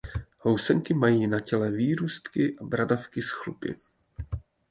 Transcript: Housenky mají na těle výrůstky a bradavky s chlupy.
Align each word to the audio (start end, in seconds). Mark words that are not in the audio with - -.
Housenky 0.39 0.93
mají 0.93 1.27
na 1.27 1.39
těle 1.39 1.71
výrůstky 1.71 2.55
a 2.59 2.63
bradavky 2.63 3.21
s 3.21 3.29
chlupy. 3.29 3.75